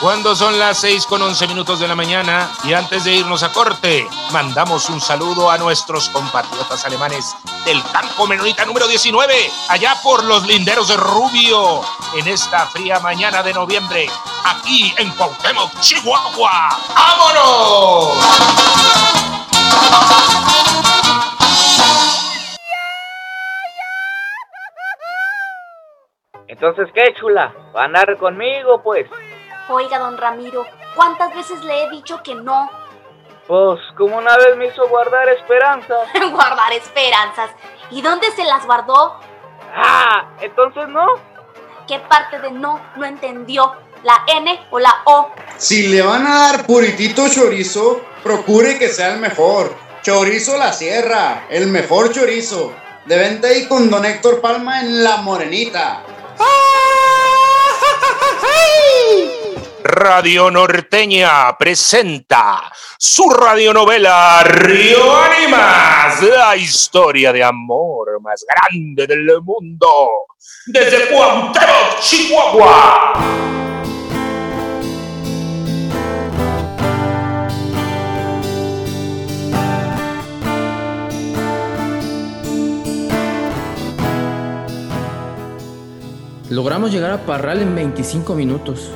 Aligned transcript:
Cuando 0.00 0.34
son 0.34 0.58
las 0.58 0.78
6 0.78 1.04
con 1.04 1.20
11 1.20 1.46
minutos 1.46 1.78
de 1.78 1.86
la 1.86 1.94
mañana 1.94 2.50
y 2.64 2.72
antes 2.72 3.04
de 3.04 3.12
irnos 3.12 3.42
a 3.42 3.52
corte, 3.52 4.08
mandamos 4.32 4.88
un 4.88 4.98
saludo 4.98 5.50
a 5.50 5.58
nuestros 5.58 6.08
compatriotas 6.08 6.86
alemanes 6.86 7.36
del 7.66 7.82
campo 7.92 8.26
menonita 8.26 8.64
número 8.64 8.88
19, 8.88 9.34
allá 9.68 9.94
por 10.02 10.24
los 10.24 10.46
linderos 10.46 10.88
de 10.88 10.96
Rubio, 10.96 11.82
en 12.16 12.28
esta 12.28 12.64
fría 12.68 12.98
mañana 13.00 13.42
de 13.42 13.52
noviembre, 13.52 14.08
aquí 14.46 14.94
en 14.96 15.10
Cuauhtémoc, 15.10 15.78
Chihuahua. 15.80 16.78
¡Vámonos! 16.94 18.14
Entonces, 26.48 26.88
¿qué 26.94 27.12
chula? 27.20 27.54
¿Va 27.76 27.82
a 27.82 27.84
andar 27.84 28.16
conmigo, 28.16 28.82
pues? 28.82 29.06
Oiga, 29.72 30.00
don 30.00 30.18
Ramiro, 30.18 30.66
¿cuántas 30.96 31.32
veces 31.32 31.62
le 31.62 31.84
he 31.84 31.90
dicho 31.90 32.20
que 32.24 32.34
no? 32.34 32.68
Pues 33.46 33.80
como 33.96 34.18
una 34.18 34.36
vez 34.36 34.56
me 34.56 34.66
hizo 34.66 34.88
guardar 34.88 35.28
esperanzas. 35.28 36.08
guardar 36.32 36.72
esperanzas. 36.72 37.50
¿Y 37.90 38.02
dónde 38.02 38.32
se 38.32 38.44
las 38.44 38.66
guardó? 38.66 39.20
Ah, 39.72 40.32
entonces 40.40 40.88
no. 40.88 41.06
¿Qué 41.86 42.00
parte 42.00 42.40
de 42.40 42.50
no 42.50 42.80
no 42.96 43.06
entendió? 43.06 43.72
¿La 44.02 44.24
N 44.26 44.60
o 44.70 44.80
la 44.80 45.02
O? 45.04 45.30
Si 45.56 45.86
le 45.86 46.02
van 46.02 46.26
a 46.26 46.48
dar 46.48 46.66
puritito 46.66 47.28
chorizo, 47.28 48.00
procure 48.24 48.76
que 48.76 48.88
sea 48.88 49.14
el 49.14 49.20
mejor. 49.20 49.72
Chorizo 50.02 50.56
La 50.56 50.72
Sierra, 50.72 51.46
el 51.48 51.68
mejor 51.68 52.12
chorizo. 52.12 52.72
De 53.06 53.16
venta 53.16 53.46
ahí 53.46 53.68
con 53.68 53.88
don 53.88 54.04
Héctor 54.04 54.40
Palma 54.40 54.80
en 54.80 55.04
La 55.04 55.18
Morenita. 55.18 56.02
Radio 59.90 60.52
Norteña 60.52 61.58
presenta 61.58 62.70
su 62.96 63.28
radionovela 63.28 64.40
Río 64.44 65.16
Ánimas, 65.16 66.22
la 66.22 66.56
historia 66.56 67.32
de 67.32 67.42
amor 67.42 68.20
más 68.20 68.44
grande 68.48 69.06
del 69.08 69.42
mundo, 69.42 70.26
desde 70.66 71.08
Cuauhtémoc, 71.08 72.00
Chihuahua. 72.00 73.14
Logramos 86.48 86.92
llegar 86.92 87.10
a 87.10 87.26
Parral 87.26 87.62
en 87.62 87.74
25 87.74 88.34
minutos. 88.34 88.90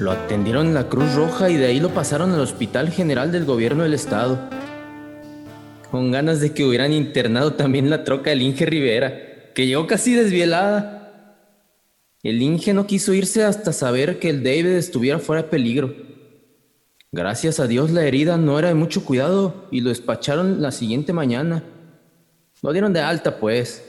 Lo 0.00 0.12
atendieron 0.12 0.68
en 0.68 0.72
la 0.72 0.88
Cruz 0.88 1.14
Roja 1.14 1.50
y 1.50 1.58
de 1.58 1.66
ahí 1.66 1.78
lo 1.78 1.90
pasaron 1.90 2.32
al 2.32 2.40
Hospital 2.40 2.88
General 2.88 3.30
del 3.30 3.44
Gobierno 3.44 3.82
del 3.82 3.92
Estado. 3.92 4.48
Con 5.90 6.10
ganas 6.10 6.40
de 6.40 6.54
que 6.54 6.64
hubieran 6.64 6.94
internado 6.94 7.52
también 7.52 7.90
la 7.90 8.02
troca 8.02 8.30
del 8.30 8.40
Inge 8.40 8.64
Rivera, 8.64 9.52
que 9.54 9.66
llegó 9.66 9.86
casi 9.86 10.14
desvielada. 10.14 11.36
El 12.22 12.40
Inge 12.40 12.72
no 12.72 12.86
quiso 12.86 13.12
irse 13.12 13.44
hasta 13.44 13.74
saber 13.74 14.18
que 14.18 14.30
el 14.30 14.42
David 14.42 14.68
estuviera 14.68 15.18
fuera 15.18 15.42
de 15.42 15.48
peligro. 15.48 15.94
Gracias 17.12 17.60
a 17.60 17.66
Dios 17.66 17.90
la 17.90 18.02
herida 18.02 18.38
no 18.38 18.58
era 18.58 18.68
de 18.68 18.74
mucho 18.74 19.04
cuidado 19.04 19.66
y 19.70 19.82
lo 19.82 19.90
despacharon 19.90 20.62
la 20.62 20.72
siguiente 20.72 21.12
mañana. 21.12 21.62
Lo 22.62 22.72
dieron 22.72 22.94
de 22.94 23.00
alta, 23.00 23.38
pues. 23.38 23.84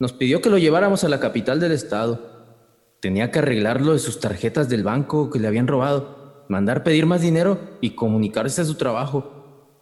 Nos 0.00 0.12
pidió 0.12 0.40
que 0.42 0.50
lo 0.50 0.58
lleváramos 0.58 1.04
a 1.04 1.08
la 1.08 1.20
capital 1.20 1.60
del 1.60 1.70
estado. 1.70 2.35
Tenía 3.06 3.30
que 3.30 3.38
arreglarlo 3.38 3.92
de 3.92 4.00
sus 4.00 4.18
tarjetas 4.18 4.68
del 4.68 4.82
banco 4.82 5.30
que 5.30 5.38
le 5.38 5.46
habían 5.46 5.68
robado, 5.68 6.44
mandar 6.48 6.82
pedir 6.82 7.06
más 7.06 7.22
dinero 7.22 7.60
y 7.80 7.90
comunicarse 7.90 8.62
a 8.62 8.64
su 8.64 8.74
trabajo. 8.74 9.78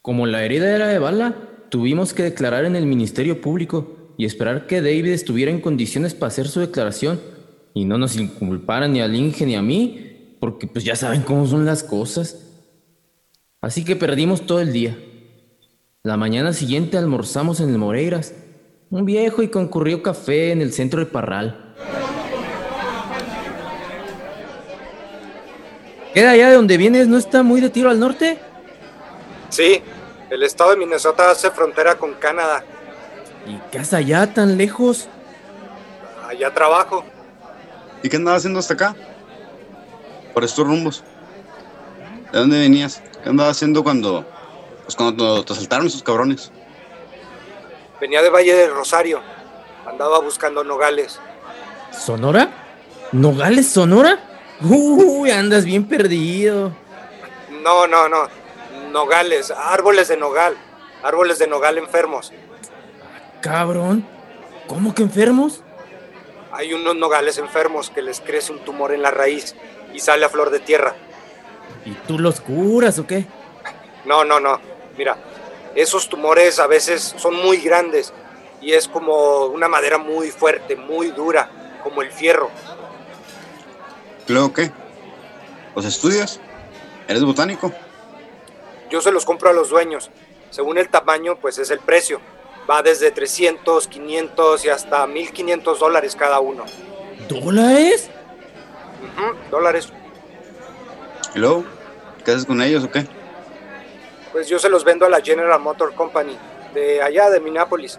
Como 0.00 0.24
la 0.24 0.42
herida 0.42 0.74
era 0.74 0.86
de 0.86 0.98
bala, 0.98 1.36
tuvimos 1.68 2.14
que 2.14 2.22
declarar 2.22 2.64
en 2.64 2.76
el 2.76 2.86
Ministerio 2.86 3.42
Público 3.42 4.14
y 4.16 4.24
esperar 4.24 4.66
que 4.66 4.80
David 4.80 5.08
estuviera 5.08 5.50
en 5.50 5.60
condiciones 5.60 6.14
para 6.14 6.28
hacer 6.28 6.48
su 6.48 6.60
declaración 6.60 7.20
y 7.74 7.84
no 7.84 7.98
nos 7.98 8.16
inculparan 8.16 8.94
ni 8.94 9.02
al 9.02 9.14
Inge 9.14 9.44
ni 9.44 9.54
a 9.54 9.60
mí, 9.60 10.34
porque 10.40 10.66
pues 10.66 10.82
ya 10.82 10.96
saben 10.96 11.20
cómo 11.20 11.46
son 11.46 11.66
las 11.66 11.84
cosas. 11.84 12.56
Así 13.60 13.84
que 13.84 13.96
perdimos 13.96 14.46
todo 14.46 14.62
el 14.62 14.72
día. 14.72 14.96
La 16.02 16.16
mañana 16.16 16.54
siguiente 16.54 16.96
almorzamos 16.96 17.60
en 17.60 17.68
el 17.68 17.76
Moreiras, 17.76 18.34
un 18.88 19.04
viejo 19.04 19.42
y 19.42 19.48
concurrido 19.48 20.02
café 20.02 20.52
en 20.52 20.62
el 20.62 20.72
centro 20.72 21.00
de 21.00 21.06
Parral. 21.06 21.64
¿Queda 26.16 26.30
allá 26.30 26.48
de 26.48 26.54
donde 26.54 26.78
vienes? 26.78 27.08
¿No 27.08 27.18
está 27.18 27.42
muy 27.42 27.60
de 27.60 27.68
tiro 27.68 27.90
al 27.90 28.00
norte? 28.00 28.38
Sí, 29.50 29.82
el 30.30 30.42
estado 30.44 30.70
de 30.70 30.78
Minnesota 30.78 31.30
hace 31.30 31.50
frontera 31.50 31.96
con 31.96 32.14
Canadá. 32.14 32.64
¿Y 33.46 33.58
qué 33.70 33.80
hace 33.80 33.96
allá 33.96 34.32
tan 34.32 34.56
lejos? 34.56 35.10
Allá 36.26 36.54
trabajo. 36.54 37.04
¿Y 38.02 38.08
qué 38.08 38.16
andabas 38.16 38.38
haciendo 38.38 38.60
hasta 38.60 38.72
acá? 38.72 38.96
Por 40.32 40.42
estos 40.42 40.66
rumbos. 40.66 41.04
¿De 42.32 42.38
dónde 42.38 42.60
venías? 42.60 43.02
¿Qué 43.22 43.28
andabas 43.28 43.58
haciendo 43.58 43.84
cuando, 43.84 44.24
pues 44.84 44.96
cuando 44.96 45.44
te 45.44 45.52
asaltaron 45.52 45.86
esos 45.86 46.02
cabrones? 46.02 46.50
Venía 48.00 48.22
de 48.22 48.30
Valle 48.30 48.54
del 48.54 48.70
Rosario. 48.70 49.20
Andaba 49.86 50.20
buscando 50.20 50.64
nogales. 50.64 51.20
¿Sonora? 51.90 52.48
¿Nogales 53.12 53.68
Sonora? 53.68 54.35
Uy, 54.60 55.30
andas 55.30 55.64
bien 55.64 55.86
perdido. 55.86 56.72
No, 57.62 57.86
no, 57.86 58.08
no. 58.08 58.28
Nogales, 58.90 59.50
árboles 59.50 60.08
de 60.08 60.16
nogal. 60.16 60.56
Árboles 61.02 61.38
de 61.38 61.46
nogal 61.46 61.78
enfermos. 61.78 62.32
Cabrón. 63.40 64.06
¿Cómo 64.66 64.94
que 64.94 65.02
enfermos? 65.02 65.62
Hay 66.52 66.72
unos 66.72 66.96
nogales 66.96 67.38
enfermos 67.38 67.90
que 67.90 68.02
les 68.02 68.20
crece 68.20 68.52
un 68.52 68.60
tumor 68.60 68.92
en 68.92 69.02
la 69.02 69.10
raíz 69.10 69.54
y 69.92 70.00
sale 70.00 70.24
a 70.24 70.28
flor 70.28 70.50
de 70.50 70.58
tierra. 70.58 70.94
¿Y 71.84 71.92
tú 72.06 72.18
los 72.18 72.40
curas 72.40 72.98
o 72.98 73.06
qué? 73.06 73.26
No, 74.04 74.24
no, 74.24 74.40
no. 74.40 74.58
Mira, 74.96 75.16
esos 75.74 76.08
tumores 76.08 76.58
a 76.58 76.66
veces 76.66 77.14
son 77.18 77.34
muy 77.36 77.58
grandes 77.58 78.12
y 78.60 78.72
es 78.72 78.88
como 78.88 79.44
una 79.46 79.68
madera 79.68 79.98
muy 79.98 80.30
fuerte, 80.30 80.74
muy 80.74 81.10
dura, 81.10 81.50
como 81.82 82.02
el 82.02 82.10
fierro. 82.10 82.50
¿Luego 84.28 84.52
qué? 84.52 84.72
¿Los 85.76 85.84
estudias? 85.84 86.40
¿Eres 87.06 87.22
botánico? 87.24 87.72
Yo 88.90 89.00
se 89.00 89.12
los 89.12 89.24
compro 89.24 89.50
a 89.50 89.52
los 89.52 89.68
dueños. 89.68 90.10
Según 90.50 90.78
el 90.78 90.88
tamaño, 90.88 91.36
pues 91.36 91.58
es 91.58 91.70
el 91.70 91.78
precio. 91.78 92.20
Va 92.68 92.82
desde 92.82 93.12
300, 93.12 93.86
500 93.86 94.64
y 94.64 94.68
hasta 94.68 95.06
1500 95.06 95.78
dólares 95.78 96.16
cada 96.16 96.40
uno. 96.40 96.64
¿Dólares? 97.28 98.10
dólares. 99.50 99.88
¿Y 101.34 101.38
luego? 101.38 101.64
¿Qué 102.24 102.32
haces 102.32 102.46
con 102.46 102.60
ellos 102.60 102.84
o 102.84 102.90
qué? 102.90 103.06
Pues 104.32 104.48
yo 104.48 104.58
se 104.58 104.68
los 104.68 104.82
vendo 104.82 105.06
a 105.06 105.08
la 105.08 105.20
General 105.20 105.60
Motor 105.60 105.94
Company, 105.94 106.36
de 106.74 107.00
allá 107.00 107.30
de 107.30 107.38
Minneapolis. 107.40 107.98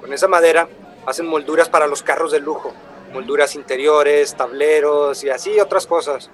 Con 0.00 0.12
esa 0.12 0.26
madera 0.26 0.68
hacen 1.06 1.26
molduras 1.26 1.68
para 1.68 1.86
los 1.86 2.02
carros 2.02 2.32
de 2.32 2.40
lujo 2.40 2.74
molduras 3.12 3.54
interiores, 3.54 4.34
tableros 4.34 5.22
y 5.24 5.30
así 5.30 5.60
otras 5.60 5.86
cosas. 5.86 6.30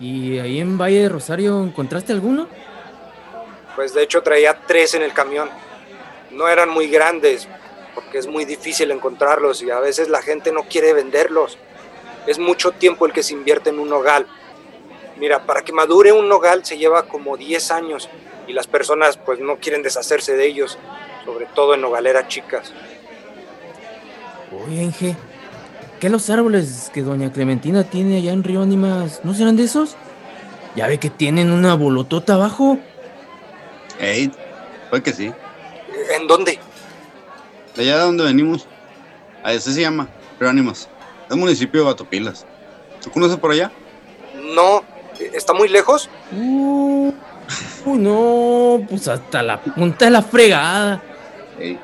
¿Y 0.00 0.38
ahí 0.38 0.60
en 0.60 0.78
Valle 0.78 1.02
de 1.02 1.08
Rosario 1.08 1.62
encontraste 1.62 2.12
alguno? 2.12 2.48
Pues 3.76 3.92
de 3.92 4.02
hecho 4.02 4.22
traía 4.22 4.58
tres 4.66 4.94
en 4.94 5.02
el 5.02 5.12
camión. 5.12 5.50
No 6.30 6.48
eran 6.48 6.68
muy 6.70 6.88
grandes, 6.88 7.48
porque 7.94 8.18
es 8.18 8.26
muy 8.26 8.44
difícil 8.44 8.90
encontrarlos 8.90 9.62
y 9.62 9.70
a 9.70 9.80
veces 9.80 10.08
la 10.08 10.22
gente 10.22 10.52
no 10.52 10.62
quiere 10.64 10.92
venderlos. 10.92 11.58
Es 12.26 12.38
mucho 12.38 12.72
tiempo 12.72 13.06
el 13.06 13.12
que 13.12 13.22
se 13.22 13.34
invierte 13.34 13.70
en 13.70 13.78
un 13.78 13.90
nogal. 13.90 14.26
Mira, 15.18 15.44
para 15.44 15.62
que 15.62 15.72
madure 15.72 16.12
un 16.12 16.28
nogal 16.28 16.64
se 16.64 16.78
lleva 16.78 17.02
como 17.02 17.36
10 17.36 17.70
años 17.72 18.08
y 18.46 18.52
las 18.52 18.66
personas 18.66 19.18
pues 19.18 19.38
no 19.38 19.56
quieren 19.56 19.82
deshacerse 19.82 20.36
de 20.36 20.46
ellos, 20.46 20.78
sobre 21.24 21.46
todo 21.46 21.74
en 21.74 21.82
nogaleras 21.82 22.28
chicas. 22.28 22.72
Oye, 24.50 24.82
Inge, 24.82 25.16
¿Qué 26.00 26.08
los 26.08 26.30
árboles 26.30 26.90
que 26.94 27.02
doña 27.02 27.30
Clementina 27.30 27.84
tiene 27.84 28.16
allá 28.16 28.32
en 28.32 28.42
Río 28.42 28.62
Ánimas 28.62 29.20
no 29.22 29.34
serán 29.34 29.56
de 29.56 29.64
esos? 29.64 29.96
Ya 30.74 30.86
ve 30.86 30.96
que 30.96 31.10
tienen 31.10 31.50
una 31.50 31.74
bolotota 31.74 32.34
abajo. 32.34 32.78
Ey, 33.98 34.32
fue 34.88 35.02
que 35.02 35.12
sí. 35.12 35.30
¿En 36.16 36.26
dónde? 36.26 36.58
De 37.76 37.82
allá 37.82 37.98
de 37.98 38.04
donde 38.04 38.24
venimos. 38.24 38.66
A 39.44 39.52
ese 39.52 39.74
se 39.74 39.82
llama 39.82 40.08
Río 40.38 40.48
Ánimas. 40.48 40.88
Es 41.28 41.36
municipio 41.36 41.82
de 41.82 41.86
Batopilas. 41.88 42.46
¿Tú 43.02 43.10
conoces 43.10 43.36
por 43.36 43.50
allá? 43.50 43.70
No. 44.54 44.82
¿Está 45.34 45.52
muy 45.52 45.68
lejos? 45.68 46.08
Uh, 46.32 47.12
uy, 47.84 47.98
no. 47.98 48.80
Pues 48.88 49.06
hasta 49.06 49.42
la 49.42 49.60
punta 49.60 50.06
de 50.06 50.10
la 50.12 50.22
fregada. 50.22 51.02
¿Y, 51.60 51.78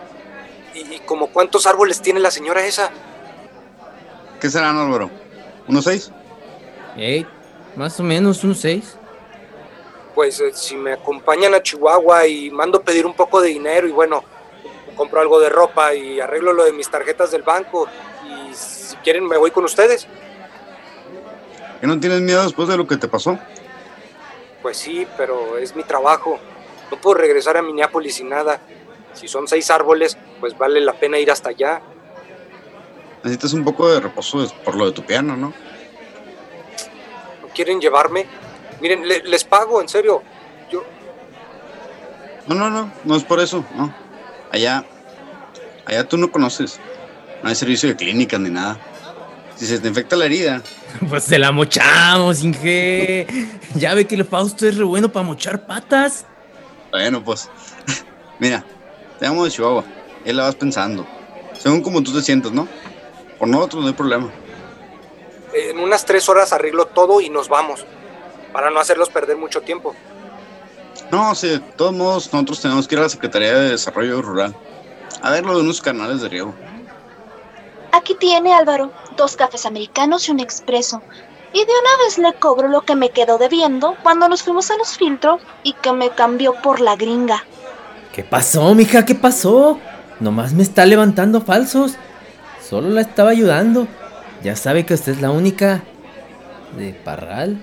¿Y 0.74 1.02
como 1.04 1.26
cuántos 1.26 1.66
árboles 1.66 2.00
tiene 2.00 2.18
la 2.18 2.30
señora 2.30 2.64
esa? 2.64 2.90
¿Qué 4.40 4.50
serán, 4.50 4.76
Álvaro? 4.76 5.10
¿Unos 5.66 5.84
seis? 5.84 6.12
Ey, 6.96 7.26
más 7.76 7.98
o 8.00 8.02
menos 8.02 8.42
un 8.42 8.54
6. 8.54 8.96
Pues 10.14 10.40
eh, 10.40 10.52
si 10.54 10.76
me 10.76 10.94
acompañan 10.94 11.54
a 11.54 11.62
Chihuahua 11.62 12.26
y 12.26 12.50
mando 12.50 12.80
pedir 12.80 13.04
un 13.04 13.14
poco 13.14 13.40
de 13.40 13.48
dinero 13.48 13.86
y 13.86 13.92
bueno, 13.92 14.24
compro 14.96 15.20
algo 15.20 15.38
de 15.38 15.50
ropa 15.50 15.94
y 15.94 16.20
arreglo 16.20 16.54
lo 16.54 16.64
de 16.64 16.72
mis 16.72 16.90
tarjetas 16.90 17.30
del 17.30 17.42
banco 17.42 17.86
y 18.24 18.54
si 18.54 18.96
quieren 18.96 19.26
me 19.26 19.36
voy 19.36 19.50
con 19.50 19.64
ustedes. 19.64 20.06
¿Que 21.80 21.86
no 21.86 22.00
tienes 22.00 22.22
miedo 22.22 22.42
después 22.42 22.68
de 22.68 22.78
lo 22.78 22.86
que 22.86 22.96
te 22.96 23.08
pasó? 23.08 23.38
Pues 24.62 24.78
sí, 24.78 25.06
pero 25.18 25.58
es 25.58 25.76
mi 25.76 25.82
trabajo. 25.82 26.38
No 26.90 26.96
puedo 26.98 27.18
regresar 27.18 27.58
a 27.58 27.62
Minneapolis 27.62 28.14
sin 28.14 28.30
nada. 28.30 28.60
Si 29.12 29.28
son 29.28 29.46
seis 29.46 29.70
árboles, 29.70 30.16
pues 30.40 30.56
vale 30.56 30.80
la 30.80 30.94
pena 30.94 31.18
ir 31.18 31.30
hasta 31.30 31.50
allá. 31.50 31.82
Necesitas 33.26 33.54
un 33.54 33.64
poco 33.64 33.88
de 33.92 33.98
reposo 33.98 34.46
por 34.64 34.76
lo 34.76 34.86
de 34.86 34.92
tu 34.92 35.02
piano, 35.04 35.36
¿no? 35.36 35.48
¿No 37.42 37.48
quieren 37.52 37.80
llevarme? 37.80 38.24
Miren, 38.80 39.06
le- 39.08 39.24
les 39.24 39.42
pago, 39.42 39.80
en 39.82 39.88
serio. 39.88 40.22
Yo, 40.70 40.84
No, 42.46 42.54
no, 42.54 42.70
no, 42.70 42.92
no 43.02 43.16
es 43.16 43.24
por 43.24 43.40
eso, 43.40 43.64
no. 43.76 43.92
Allá, 44.52 44.84
allá 45.86 46.06
tú 46.08 46.16
no 46.16 46.30
conoces. 46.30 46.78
No 47.42 47.48
hay 47.48 47.56
servicio 47.56 47.88
de 47.88 47.96
clínicas 47.96 48.38
ni 48.38 48.48
nada. 48.50 48.78
Si 49.56 49.66
se 49.66 49.80
te 49.80 49.88
infecta 49.88 50.14
la 50.14 50.26
herida, 50.26 50.62
Pues 51.08 51.24
se 51.24 51.36
la 51.40 51.50
mochamos, 51.50 52.44
Inge. 52.44 53.26
Ya 53.74 53.94
ve 53.94 54.06
que 54.06 54.14
el 54.14 54.24
Fausto 54.24 54.68
es 54.68 54.76
re 54.76 54.84
bueno 54.84 55.10
para 55.10 55.26
mochar 55.26 55.66
patas. 55.66 56.26
bueno, 56.92 57.24
pues. 57.24 57.50
Mira, 58.38 58.64
te 59.18 59.26
llamo 59.26 59.44
de 59.44 59.50
Chihuahua. 59.50 59.82
Él 60.24 60.36
la 60.36 60.44
vas 60.44 60.54
pensando. 60.54 61.04
Según 61.58 61.82
como 61.82 62.00
tú 62.04 62.12
te 62.12 62.22
sientas, 62.22 62.52
¿no? 62.52 62.68
Por 63.38 63.48
nosotros 63.48 63.82
no 63.82 63.88
hay 63.88 63.94
problema. 63.94 64.30
en 65.52 65.78
unas 65.78 66.04
tres 66.04 66.28
horas 66.28 66.52
arreglo 66.52 66.86
todo 66.86 67.20
y 67.20 67.30
nos 67.30 67.48
vamos. 67.48 67.84
Para 68.52 68.70
no 68.70 68.80
hacerlos 68.80 69.10
perder 69.10 69.36
mucho 69.36 69.60
tiempo. 69.60 69.94
No, 71.10 71.34
sí, 71.34 71.48
de 71.48 71.60
todos 71.60 71.92
modos, 71.92 72.32
nosotros 72.32 72.60
tenemos 72.60 72.88
que 72.88 72.94
ir 72.94 72.98
a 73.00 73.04
la 73.04 73.08
Secretaría 73.08 73.54
de 73.54 73.70
Desarrollo 73.70 74.22
Rural. 74.22 74.54
A 75.22 75.30
ver 75.30 75.44
lo 75.44 75.54
de 75.54 75.60
unos 75.60 75.80
canales 75.80 76.20
de 76.20 76.28
riego. 76.28 76.54
Aquí 77.92 78.14
tiene 78.14 78.52
Álvaro, 78.52 78.92
dos 79.16 79.36
cafés 79.36 79.66
americanos 79.66 80.28
y 80.28 80.32
un 80.32 80.40
expreso. 80.40 81.02
Y 81.52 81.58
de 81.58 81.64
una 81.64 82.04
vez 82.04 82.18
le 82.18 82.32
cobro 82.34 82.68
lo 82.68 82.82
que 82.82 82.96
me 82.96 83.10
quedó 83.10 83.38
debiendo 83.38 83.96
cuando 84.02 84.28
nos 84.28 84.42
fuimos 84.42 84.70
a 84.70 84.76
los 84.76 84.98
filtros 84.98 85.40
y 85.62 85.72
que 85.74 85.92
me 85.92 86.10
cambió 86.10 86.54
por 86.60 86.80
la 86.80 86.96
gringa. 86.96 87.44
¿Qué 88.12 88.24
pasó, 88.24 88.74
mija? 88.74 89.04
¿Qué 89.04 89.14
pasó? 89.14 89.78
Nomás 90.20 90.52
me 90.52 90.62
está 90.62 90.84
levantando 90.84 91.40
falsos. 91.40 91.96
Solo 92.68 92.90
la 92.90 93.02
estaba 93.02 93.30
ayudando. 93.30 93.86
Ya 94.42 94.56
sabe 94.56 94.84
que 94.84 94.94
usted 94.94 95.12
es 95.12 95.20
la 95.20 95.30
única. 95.30 95.84
¿De 96.76 96.92
Parral? 96.92 97.62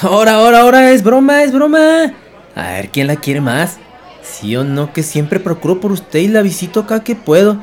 Ahora, 0.00 0.34
ahora, 0.34 0.60
ahora, 0.60 0.90
es 0.90 1.04
broma, 1.04 1.44
es 1.44 1.52
broma. 1.52 2.12
A 2.56 2.62
ver 2.72 2.88
quién 2.88 3.06
la 3.06 3.16
quiere 3.16 3.40
más. 3.40 3.78
Sí 4.22 4.56
o 4.56 4.64
no, 4.64 4.92
que 4.92 5.04
siempre 5.04 5.38
procuro 5.38 5.80
por 5.80 5.92
usted 5.92 6.18
y 6.18 6.28
la 6.28 6.42
visito 6.42 6.80
acá 6.80 7.04
que 7.04 7.14
puedo. 7.14 7.58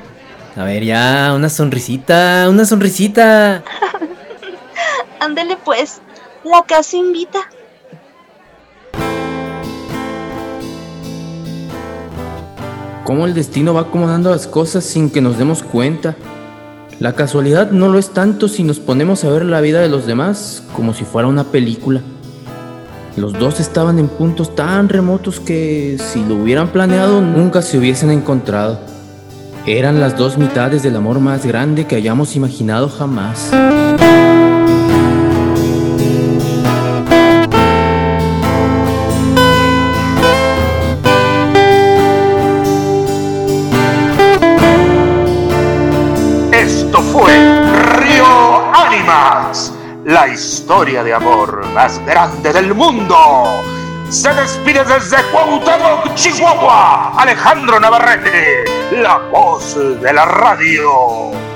A 0.56 0.64
ver, 0.64 0.84
ya, 0.86 1.34
una 1.36 1.50
sonrisita, 1.50 2.48
una 2.50 2.66
sonrisita. 2.66 3.64
Ándele 5.20 5.58
pues, 5.58 6.02
la 6.46 6.64
casa 6.64 6.96
invita. 6.96 7.40
Cómo 13.10 13.26
el 13.26 13.34
destino 13.34 13.74
va 13.74 13.82
acomodando 13.82 14.30
las 14.30 14.46
cosas 14.46 14.84
sin 14.84 15.10
que 15.10 15.20
nos 15.20 15.40
demos 15.40 15.64
cuenta. 15.64 16.16
La 17.00 17.14
casualidad 17.14 17.72
no 17.72 17.90
lo 17.90 17.98
es 17.98 18.12
tanto 18.12 18.48
si 18.48 18.64
nos 18.64 18.80
ponemos 18.80 19.24
a 19.24 19.32
ver 19.32 19.46
la 19.46 19.62
vida 19.62 19.82
de 19.82 19.90
los 19.90 20.06
demás 20.06 20.62
como 20.76 20.94
si 20.94 21.06
fuera 21.06 21.28
una 21.28 21.46
película. 21.46 22.02
Los 23.18 23.34
dos 23.34 23.60
estaban 23.60 23.98
en 23.98 24.10
puntos 24.10 24.54
tan 24.54 24.90
remotos 24.90 25.40
que 25.40 25.98
si 25.98 26.24
lo 26.24 26.36
hubieran 26.36 26.68
planeado 26.68 27.20
nunca 27.20 27.64
se 27.64 27.80
hubiesen 27.80 28.12
encontrado. 28.12 28.80
Eran 29.66 30.00
las 30.00 30.16
dos 30.16 30.38
mitades 30.38 30.84
del 30.84 30.96
amor 30.96 31.20
más 31.20 31.48
grande 31.48 31.88
que 31.88 31.96
hayamos 31.96 32.36
imaginado 32.36 32.90
jamás. 32.90 33.50
La 50.10 50.28
historia 50.28 51.04
de 51.04 51.14
amor 51.14 51.64
más 51.68 52.04
grande 52.04 52.52
del 52.52 52.74
mundo. 52.74 53.62
Se 54.10 54.34
despide 54.34 54.84
desde 54.84 55.18
Cuauhtémoc, 55.32 56.16
Chihuahua, 56.16 57.14
Alejandro 57.16 57.80
Navarrete, 57.80 58.64
la 58.92 59.18
voz 59.32 59.78
de 60.02 60.12
la 60.12 60.26
radio. 60.26 61.49